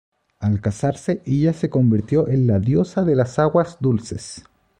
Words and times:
Al 0.39 0.61
casarse, 0.61 1.21
ella 1.27 1.53
se 1.53 1.69
convirtió 1.69 2.27
en 2.27 2.47
la 2.47 2.57
diosa 2.57 3.03
de 3.05 3.15
las 3.15 3.37
aguas 3.37 3.77
dulces. 3.81 4.43